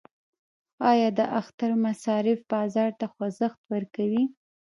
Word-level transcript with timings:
آیا 0.91 1.09
د 1.17 1.19
اختر 1.39 1.71
مصارف 1.85 2.39
بازار 2.51 2.89
ته 2.99 3.05
خوځښت 3.13 3.59
ورکوي؟ 3.73 4.23